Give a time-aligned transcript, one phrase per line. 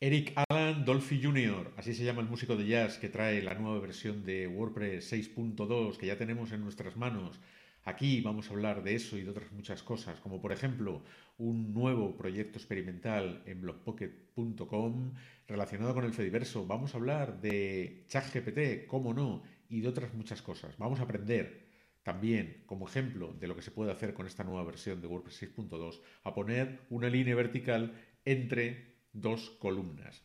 [0.00, 3.80] Eric Alan Dolphy Jr., así se llama el músico de jazz que trae la nueva
[3.80, 7.40] versión de WordPress 6.2 que ya tenemos en nuestras manos.
[7.82, 11.02] Aquí vamos a hablar de eso y de otras muchas cosas, como por ejemplo
[11.36, 15.14] un nuevo proyecto experimental en blogpocket.com
[15.48, 16.64] relacionado con el Fediverso.
[16.64, 20.78] Vamos a hablar de ChatGPT, cómo no, y de otras muchas cosas.
[20.78, 21.66] Vamos a aprender
[22.04, 25.42] también, como ejemplo de lo que se puede hacer con esta nueva versión de WordPress
[25.56, 30.24] 6.2, a poner una línea vertical entre dos columnas.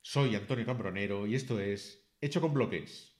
[0.00, 3.12] Soy Antonio Cambronero y esto es Hecho con Bloques.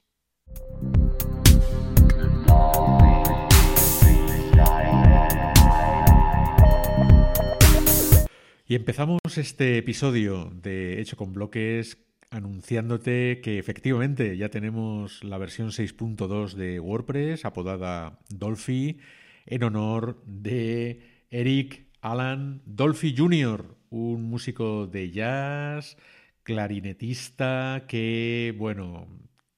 [8.68, 11.98] Y empezamos este episodio de Hecho con Bloques
[12.30, 18.98] anunciándote que efectivamente ya tenemos la versión 6.2 de WordPress apodada Dolphy
[19.46, 25.96] en honor de Eric Alan Dolphy Jr., un músico de jazz,
[26.42, 29.06] clarinetista que, bueno,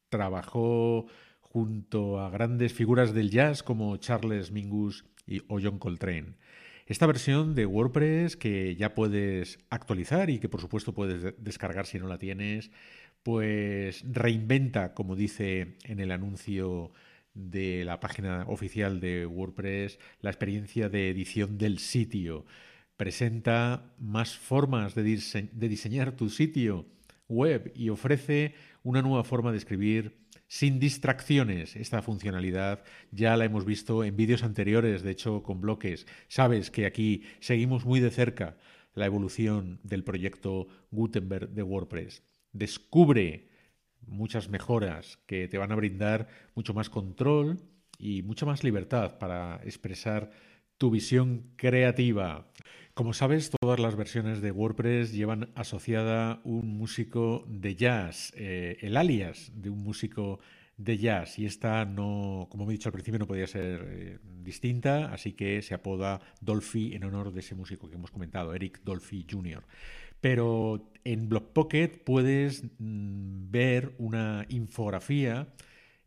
[0.09, 1.07] trabajó
[1.41, 6.37] junto a grandes figuras del jazz como Charles Mingus y, o John Coltrane.
[6.87, 11.99] Esta versión de WordPress que ya puedes actualizar y que por supuesto puedes descargar si
[11.99, 12.71] no la tienes,
[13.23, 16.93] pues reinventa, como dice en el anuncio
[17.35, 22.47] de la página oficial de WordPress, la experiencia de edición del sitio.
[22.99, 26.85] Presenta más formas de, diseñar tu sitio
[27.29, 30.19] web y ofrece una nueva forma de escribir
[30.49, 31.77] sin distracciones.
[31.77, 32.83] Esta funcionalidad
[33.13, 36.09] ya la hemos visto en vídeos anteriores, de hecho con bloques.
[36.27, 38.57] Sabes que aquí seguimos muy de cerca
[38.95, 42.25] la evolución del proyecto Gutenberg de WordPress.
[42.53, 43.49] Descubre
[44.09, 46.27] muchas mejoras que te van a brindar
[46.57, 47.61] mucho más control
[47.97, 50.33] y mucha más libertad para expresar
[50.79, 52.51] tu visión creativa.
[52.99, 58.97] Como sabes, todas las versiones de WordPress llevan asociada un músico de jazz, eh, el
[58.97, 60.41] alias de un músico
[60.77, 61.39] de jazz.
[61.39, 65.63] Y esta no, como he dicho al principio, no podía ser eh, distinta, así que
[65.63, 69.63] se apoda Dolphy en honor de ese músico que hemos comentado, Eric Dolphy Jr.
[70.21, 75.47] Pero en Blockpocket puedes mm, ver una infografía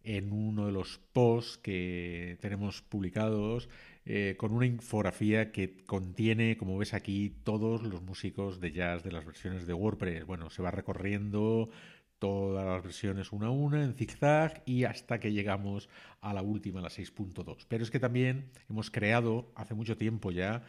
[0.04, 3.70] en uno de los posts que tenemos publicados
[4.06, 9.12] eh, con una infografía que contiene, como ves aquí, todos los músicos de jazz de
[9.12, 10.26] las versiones de WordPress.
[10.26, 11.70] Bueno, se va recorriendo
[12.18, 15.90] todas las versiones una a una en zigzag y hasta que llegamos
[16.20, 17.66] a la última, la 6.2.
[17.68, 20.64] Pero es que también hemos creado hace mucho tiempo ya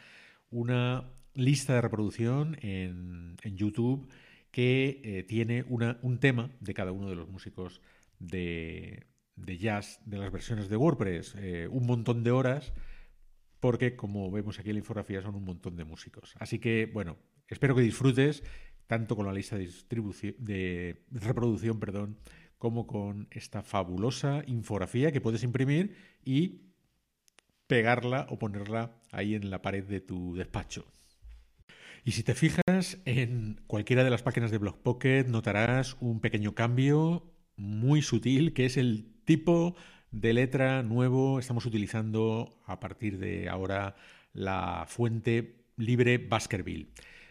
[0.51, 4.09] una lista de reproducción en, YouTube
[4.51, 7.81] que eh, tiene un tema de cada uno de los músicos
[8.19, 9.07] de,
[9.37, 11.35] jazz de las versiones de WordPress.
[11.39, 12.73] Eh, un montón de horas
[13.63, 16.35] porque como vemos aquí en la infografía son un montón de músicos.
[16.41, 18.43] Así que, bueno, espero que disfrutes
[18.89, 19.69] tanto con la lista de,
[20.39, 22.19] de reproducción perdón,
[22.59, 26.73] como con esta fabulosa infografía que puedes imprimir y
[27.69, 30.85] pegarla o ponerla ahí en la pared de tu despacho.
[32.05, 37.33] Y si te fijas en cualquiera de las páginas de Pocket notarás un pequeño cambio
[37.55, 39.77] muy sutil que es el tipo
[40.13, 43.97] de letra nuevo estamos utilizando a partir de ahora
[44.35, 46.89] la fuente libre Baskerville.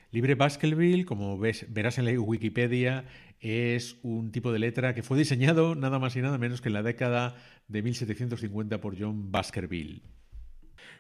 [0.10, 3.06] Libre Baskerville, como ves, verás en la Wikipedia,
[3.40, 6.74] es un tipo de letra que fue diseñado nada más y nada menos que en
[6.74, 7.36] la década
[7.68, 10.02] de 1750 por John Baskerville.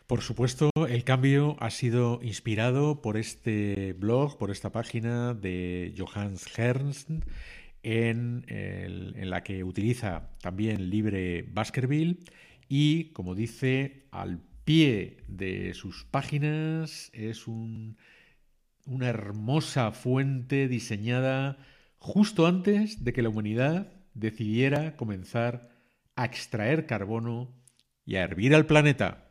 [0.07, 6.47] Por supuesto, el cambio ha sido inspirado por este blog, por esta página de Johannes
[6.57, 7.09] Ernst,
[7.83, 8.43] en,
[9.29, 12.19] la que utiliza también libre Baskerville
[12.69, 17.95] y, como dice, al pie de sus páginas es una
[19.07, 21.57] hermosa fuente diseñada
[21.97, 25.69] justo antes de que la humanidad decidiera comenzar
[26.15, 27.53] a extraer carbono
[28.05, 29.30] y a hervir al planeta.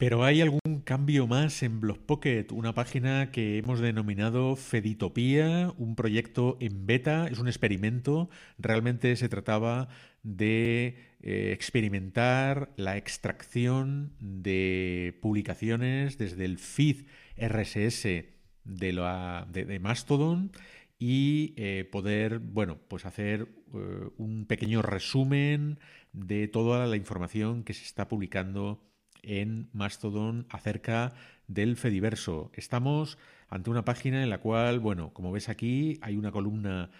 [0.00, 6.56] Pero hay algún cambio más en Pocket, una página que hemos denominado Feditopía, un proyecto
[6.58, 8.30] en beta, es un experimento.
[8.56, 9.88] Realmente se trataba
[10.22, 17.04] de eh, experimentar la extracción de publicaciones desde el feed
[17.36, 18.24] RSS
[18.64, 20.50] de, la, de, Mastodon
[20.98, 25.78] y eh, poder, bueno, pues hacer eh, un pequeño resumen
[26.14, 28.80] de toda la información que se está publicando
[29.22, 31.12] en Mastodon acerca
[31.46, 32.50] del Fediverso.
[32.54, 33.18] Estamos
[33.48, 36.90] ante una página en la cual, bueno, como ves aquí, hay una columna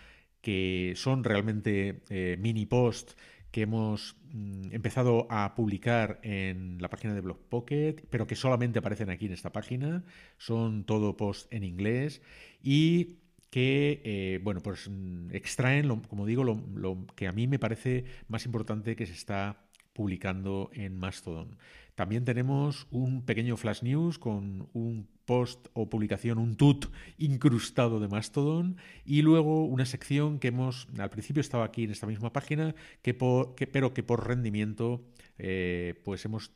[0.41, 3.13] que son realmente eh, mini post
[3.51, 9.11] que hemos mm, empezado a publicar en la página de Pocket, pero que solamente aparecen
[9.11, 10.05] aquí en esta página.
[10.39, 12.23] Son todo post en inglés
[12.63, 13.19] y
[13.51, 18.47] que, eh, bueno, pues mm, extraen, como digo, lo, que a mí me parece más
[18.47, 21.59] importante que se está publicando en Mastodon.
[22.01, 26.87] También tenemos un pequeño flash news con un post o publicación, un tut
[27.19, 32.07] incrustado de Mastodon y luego una sección que hemos, al principio estaba aquí en esta
[32.07, 35.05] misma página, que, pero que por rendimiento
[35.37, 36.53] eh, pues hemos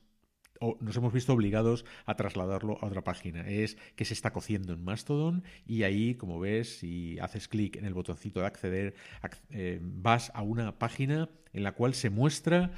[0.81, 3.47] nos hemos visto obligados a trasladarlo a otra página.
[3.47, 7.85] Es que se está cociendo en Mastodon y ahí, como ves, si haces clic en
[7.85, 8.95] el botoncito de acceder,
[9.51, 12.73] eh, vas a una página en la cual se muestra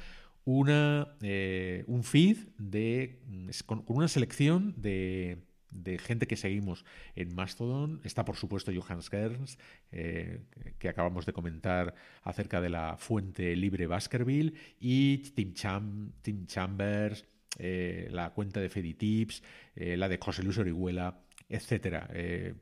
[0.47, 3.19] una, eh, un feed de,
[3.65, 5.43] con, una selección de,
[5.99, 6.85] gente que seguimos
[7.15, 7.99] en Mastodon.
[8.05, 9.59] Está, por supuesto, Johannes Gerns,
[9.91, 10.39] eh,
[10.79, 15.53] que acabamos de comentar acerca de la fuente libre Baskerville, y Tim,
[16.21, 17.25] Tim Chambers,
[17.59, 19.43] eh, la cuenta de Feditips,
[19.75, 22.09] la de José Luis Orihuela, etcétera.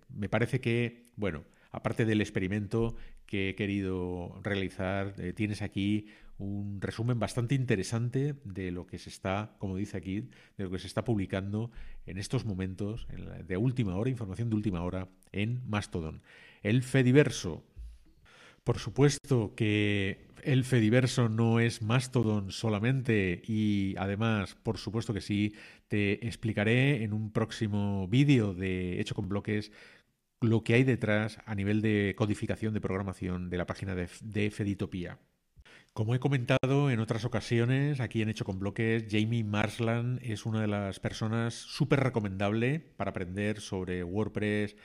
[0.09, 2.95] me parece que, bueno, aparte del experimento
[3.25, 6.07] que he querido realizar, tienes aquí
[6.37, 10.79] un resumen bastante interesante de lo que se está, como dice aquí, de lo que
[10.79, 11.71] se está publicando
[12.05, 13.07] en estos momentos
[13.45, 16.21] de última hora, información de última hora en Mastodon.
[16.61, 17.63] El Fediverso.
[18.63, 25.53] Por supuesto que el Fediverso no es Mastodon solamente y además, por supuesto que sí,
[25.87, 29.71] te explicaré en un próximo vídeo de Hecho con Bloques
[30.45, 34.51] lo que hay detrás a nivel de codificación de programación de la página de, de
[34.51, 35.19] Feditopía.
[35.95, 40.59] Como he comentado en otras ocasiones, aquí en Hecho con Bloques, Jamie Marsland es una
[40.59, 44.75] de las personas súper recomendable para aprender sobre WordPress,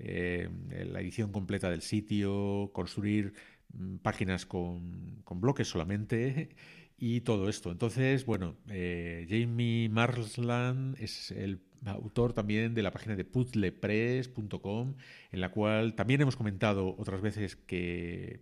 [0.00, 0.48] eh,
[0.90, 3.32] la edición completa del sitio, construir
[3.72, 6.50] mm, páginas con, bloques solamente
[6.98, 7.70] y todo esto.
[7.70, 14.94] Entonces, bueno, eh, Jamie Marsland es el autor también de la página de putlepress.com,
[15.32, 18.40] en la cual también hemos comentado otras veces que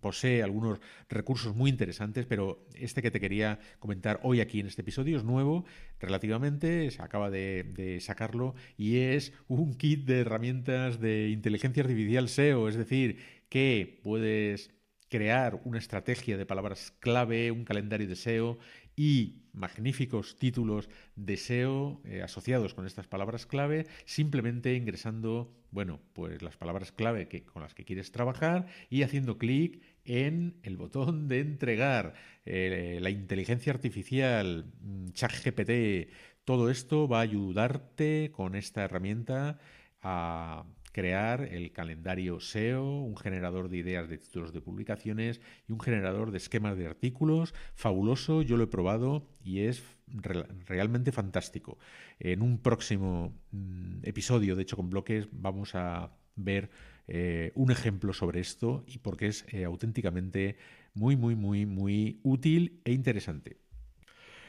[0.00, 4.82] posee algunos recursos muy interesantes, pero este que te quería comentar hoy aquí en este
[4.82, 5.64] episodio es nuevo
[5.98, 12.68] relativamente, se acaba de, sacarlo y es un kit de herramientas de inteligencia artificial SEO,
[12.68, 14.70] es decir, que puedes
[15.16, 18.58] crear una estrategia de palabras clave, un calendario de SEO
[18.96, 26.42] y magníficos títulos de SEO eh, asociados con estas palabras clave, simplemente ingresando, bueno, pues
[26.42, 31.28] las palabras clave que, con las que quieres trabajar y haciendo clic en el botón
[31.28, 32.12] de entregar.
[32.44, 36.10] Eh, la inteligencia artificial, mm, ChatGPT,
[36.44, 39.58] todo esto va a ayudarte con esta herramienta
[40.02, 45.78] a crear el calendario SEO, un generador de ideas de títulos de publicaciones y un
[45.78, 47.52] generador de esquemas de artículos.
[47.74, 51.76] Fabuloso, yo lo he probado y es realmente fantástico.
[52.18, 56.70] En un próximo mm, episodio, de hecho con bloques, vamos a ver
[57.08, 60.56] eh, un ejemplo sobre esto y porque es eh, auténticamente
[60.94, 63.58] muy, muy, muy, muy útil e interesante.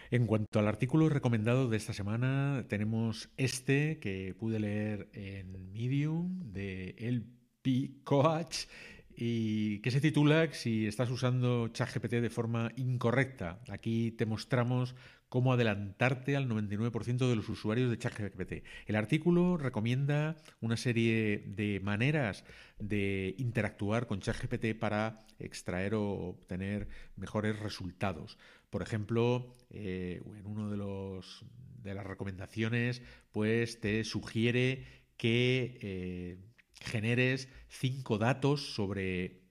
[0.10, 6.54] En cuanto al artículo recomendado de esta semana, tenemos este que pude leer en Medium
[6.54, 7.26] de El
[8.06, 8.68] Coach
[9.18, 13.60] y que se titula Si estás usando ChatGPT de forma incorrecta.
[13.68, 14.96] Aquí te mostramos
[15.28, 18.64] cómo adelantarte al 99% de los usuarios de ChatGPT.
[18.86, 22.46] El artículo recomienda una serie de maneras
[22.80, 28.38] de interactuar con ChatGPT para extraer o obtener mejores resultados.
[28.70, 30.78] Por ejemplo, eh, en uno de
[31.84, 36.38] de las recomendaciones, pues te sugiere que eh,
[36.82, 39.48] generes cinco datos sobre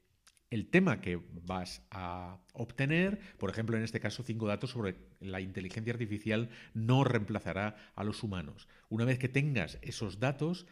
[0.51, 5.41] el tema que vas a obtener, por ejemplo, en este caso, cinco datos sobre la
[5.41, 8.69] inteligencia artificial no reemplazará a los humanos.
[8.89, 10.67] Una vez que tengas esos datos,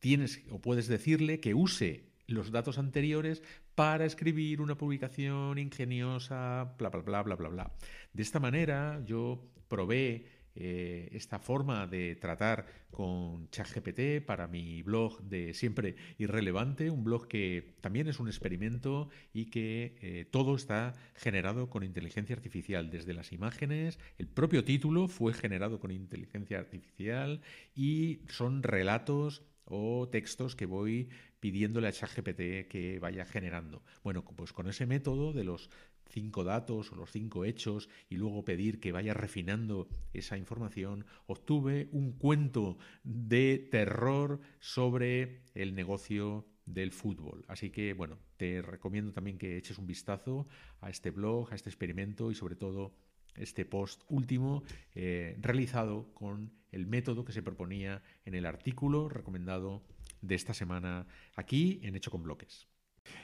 [0.00, 3.42] tienes o puedes decirle que use los datos anteriores
[3.74, 7.72] para escribir una publicación ingeniosa, bla, bla, bla, bla, bla, bla.
[8.12, 15.22] De esta manera yo probé eh, esta forma de tratar con ChatGPT para mi blog
[15.22, 20.92] de Siempre Irrelevante, un blog que también es un experimento y que eh, todo está
[21.14, 27.40] generado con inteligencia artificial, desde las imágenes, el propio título fue generado con inteligencia artificial
[27.74, 31.08] y son relatos o textos que voy
[31.40, 33.82] pidiéndole a ChatGPT que vaya generando.
[34.02, 35.70] Bueno, pues con ese método de los
[36.08, 41.88] cinco datos o los cinco hechos y luego pedir que vaya refinando esa información, obtuve
[41.92, 47.44] un cuento de terror sobre el negocio del fútbol.
[47.48, 50.46] Así que, bueno, te recomiendo también que eches un vistazo
[50.80, 52.94] a este blog, a este experimento y sobre todo
[53.36, 54.62] este post último
[54.94, 59.82] eh, realizado con el método que se proponía en el artículo recomendado
[60.20, 62.66] de esta semana aquí en Hecho con Bloques.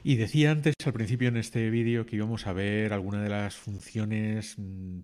[0.02, 3.56] Y decía antes al principio en este vídeo que íbamos a ver algunas de las
[3.56, 5.00] funciones mm,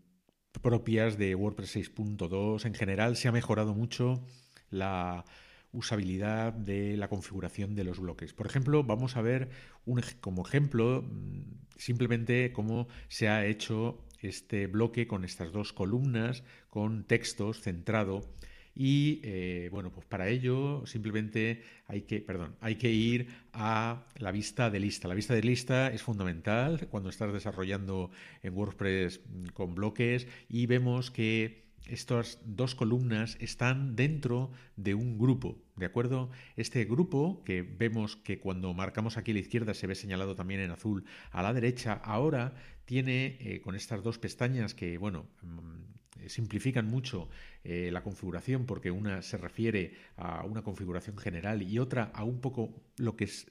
[0.62, 2.66] propias de WordPress 6.2.
[2.66, 4.26] En general se ha mejorado mucho
[4.70, 5.24] la
[5.72, 8.32] usabilidad de la configuración de los bloques.
[8.32, 9.50] Por ejemplo, vamos a ver
[9.84, 11.42] un, como ejemplo mm,
[11.76, 18.22] simplemente cómo se ha hecho este bloque con estas dos columnas, con textos centrado
[18.74, 24.32] y eh, bueno, pues para ello simplemente hay que, perdón, hay que ir a la
[24.32, 25.06] vista de lista.
[25.06, 28.10] La vista de lista es fundamental cuando estás desarrollando
[28.42, 29.20] en WordPress
[29.52, 36.30] con bloques y vemos que estas dos columnas están dentro de un grupo, ¿de acuerdo?
[36.56, 40.60] Este grupo, que vemos que cuando marcamos aquí a la izquierda se ve señalado también
[40.60, 46.28] en azul a la derecha, ahora tiene eh, con estas dos pestañas que, bueno, mm,
[46.28, 47.28] simplifican mucho
[47.64, 52.40] eh, la configuración porque una se refiere a una configuración general y otra a un
[52.40, 53.46] poco lo que es,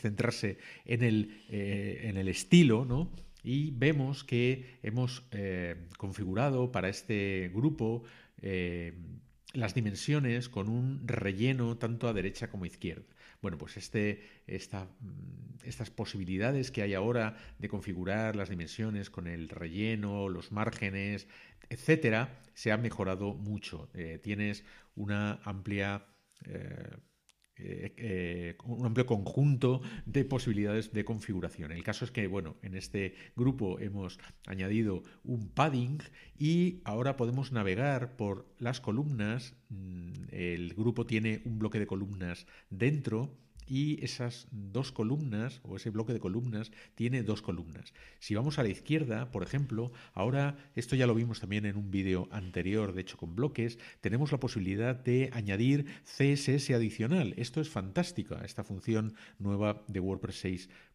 [0.00, 3.10] centrarse en el, eh, en el estilo, ¿no?
[3.42, 8.02] Y vemos que hemos eh, configurado para este grupo
[8.42, 8.94] eh,
[9.52, 13.04] las dimensiones con un relleno tanto a derecha como a izquierda.
[13.42, 19.48] Bueno, pues este, mm, estas posibilidades que hay ahora de configurar las dimensiones con el
[19.48, 21.26] relleno, los márgenes,
[21.68, 23.88] etcétera, se han mejorado mucho.
[23.94, 26.06] Eh, tienes una amplia
[27.62, 31.72] eh, un amplio conjunto de posibilidades de configuración.
[31.72, 35.98] El caso es que, bueno, en este grupo hemos añadido un padding
[36.38, 39.54] y ahora podemos navegar por las columnas.
[39.68, 43.36] Mm, el grupo tiene un bloque de columnas dentro
[43.70, 47.94] y esas dos columnas o ese bloque de columnas tiene dos columnas.
[48.18, 51.92] Si vamos a la izquierda, por ejemplo, ahora esto ya lo vimos también en un
[51.92, 57.32] vídeo anterior, de hecho con bloques, tenemos la posibilidad de añadir CSS adicional.
[57.36, 60.44] Esto es fantástico, esta función nueva de WordPress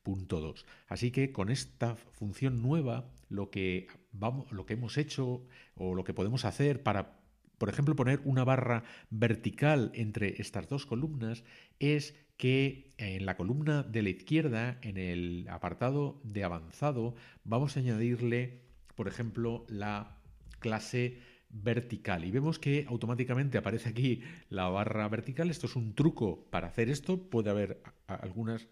[0.04, 0.66] 6.2.
[0.90, 6.04] Así que con esta función nueva lo que vamos lo que hemos hecho o lo
[6.04, 7.22] que podemos hacer para
[7.58, 11.44] por ejemplo, poner una barra vertical entre estas dos columnas
[11.80, 17.80] es que en la columna de la izquierda, en el apartado de avanzado, vamos a
[17.80, 18.62] añadirle,
[18.96, 20.18] por ejemplo, la
[20.60, 22.26] clase vertical.
[22.26, 25.50] Y vemos que automáticamente aparece aquí la barra vertical.
[25.50, 27.30] Esto es un truco para hacer esto.
[27.30, 28.68] Puede haber algunas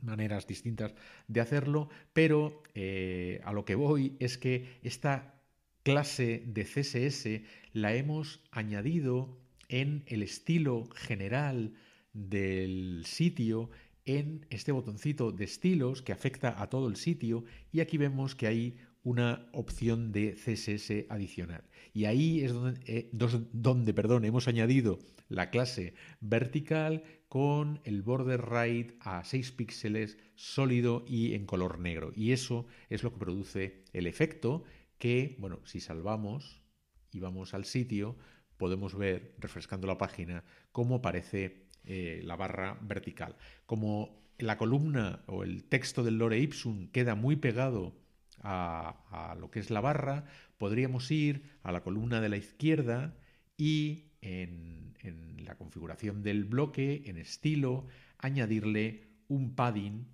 [0.00, 0.94] maneras distintas
[1.28, 5.40] de hacerlo, pero eh, a lo que voy es que esta
[5.82, 11.74] clase de CSS la hemos añadido en el estilo general
[12.12, 13.70] del sitio
[14.04, 18.46] en este botoncito de estilos que afecta a todo el sitio y aquí vemos que
[18.46, 21.64] hay una opción de CSS adicional.
[21.92, 23.10] Y ahí es donde, eh,
[23.52, 31.04] donde perdón, hemos añadido la clase vertical con el border right a 6 píxeles sólido
[31.08, 32.12] y en color negro.
[32.14, 34.64] Y eso es lo que produce el efecto
[34.98, 36.62] que, bueno, si salvamos
[37.10, 38.16] y vamos al sitio,
[38.56, 43.36] podemos ver, refrescando la página, cómo aparece eh, la barra vertical.
[43.66, 47.94] Como la columna o el texto del lore ipsum queda muy pegado
[48.42, 50.24] a, lo que es la barra,
[50.58, 53.16] podríamos ir a la columna de la izquierda
[53.56, 57.86] y en, en, la configuración del bloque, en estilo,
[58.18, 60.08] añadirle un padding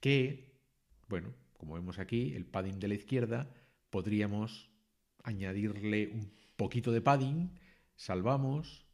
[0.00, 0.58] que,
[1.08, 3.50] bueno, como vemos aquí, el padding de la izquierda,
[3.90, 4.70] podríamos
[5.22, 7.50] añadirle un poquito de padding,
[7.96, 8.86] salvamos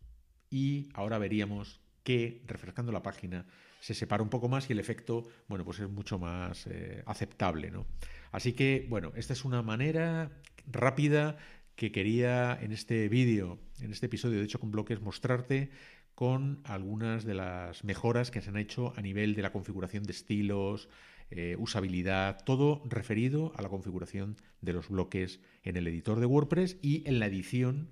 [0.51, 3.47] y ahora veríamos que refrescando la página
[3.81, 7.73] se separa un poco más y el efecto, bueno, pues es mucho más eh, aceptable,
[7.73, 7.85] ¿no?
[8.31, 10.31] Así que, bueno, esta es una manera
[10.69, 11.37] rápida
[11.75, 15.71] que quería en este vídeo, en este episodio de hecho con bloques, mostrarte
[16.15, 20.13] con algunas de las mejoras que se han hecho a nivel de la configuración de
[20.13, 20.89] estilos,
[21.33, 26.79] eh, usabilidad, todo referido a la configuración de los bloques en el editor de WordPress
[26.83, 27.91] y en la edición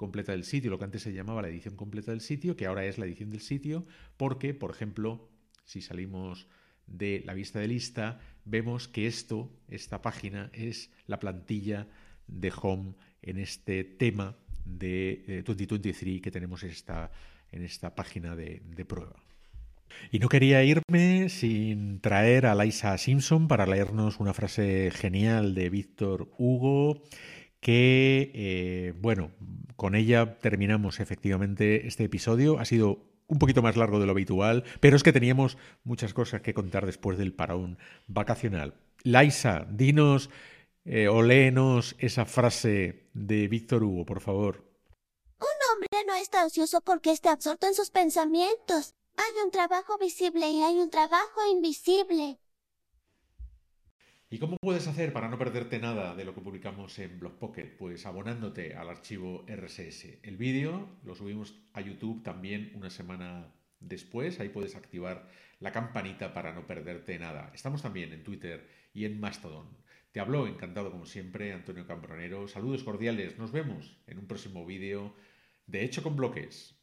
[0.00, 2.86] completa del sitio, lo que antes se llamaba la edición completa del sitio, que ahora
[2.86, 3.84] es la edición del sitio,
[4.16, 5.28] porque, por ejemplo,
[5.66, 6.46] si salimos
[6.86, 11.86] de la vista de lista, vemos que esto, esta página, es la plantilla
[12.26, 17.10] de Home en este tema de 2023 eh, que tenemos esta,
[17.52, 19.22] en esta página de, de prueba.
[20.10, 25.68] Y no quería irme sin traer a Laisa Simpson para leernos una frase genial de
[25.68, 27.02] Víctor Hugo
[27.60, 29.30] que, eh, bueno,
[29.76, 32.58] con ella terminamos efectivamente este episodio.
[32.58, 32.98] Ha sido
[33.28, 36.84] un poquito más largo de lo habitual, pero es que teníamos muchas cosas que contar
[36.84, 38.74] después del parón vacacional.
[39.04, 40.30] Laisa, dinos
[40.84, 44.64] eh, o léenos esa frase de Víctor Hugo, por favor.
[45.38, 48.94] Un hombre no está ansioso porque esté absorto en sus pensamientos.
[49.16, 52.38] Hay un trabajo visible y hay un trabajo invisible.
[54.32, 57.76] ¿Y cómo puedes hacer para no perderte nada de lo que publicamos en Blogpocket?
[57.76, 60.20] Pues abonándote al archivo RSS.
[60.22, 64.38] El vídeo lo subimos a YouTube también una semana después.
[64.38, 65.26] Ahí puedes activar
[65.58, 67.50] la campanita para no perderte nada.
[67.52, 69.66] Estamos también en Twitter y en Mastodon.
[70.12, 72.46] Te habló, encantado como siempre, Antonio Cambronero.
[72.46, 73.36] Saludos cordiales.
[73.36, 75.12] Nos vemos en un próximo vídeo
[75.66, 76.76] de Hecho con Bloques.